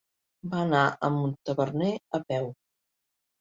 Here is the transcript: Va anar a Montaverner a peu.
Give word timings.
Va 0.53 0.61
anar 0.61 0.85
a 0.87 1.09
Montaverner 1.17 1.91
a 2.19 2.21
peu. 2.33 2.49